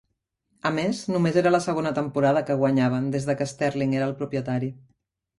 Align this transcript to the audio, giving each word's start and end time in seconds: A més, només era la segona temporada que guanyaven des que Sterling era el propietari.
A 0.67 0.69
més, 0.75 1.01
només 1.15 1.35
era 1.41 1.49
la 1.55 1.59
segona 1.65 1.91
temporada 1.99 2.41
que 2.47 2.55
guanyaven 2.61 3.11
des 3.17 3.27
que 3.41 3.47
Sterling 3.51 3.93
era 3.99 4.07
el 4.13 4.15
propietari. 4.23 4.71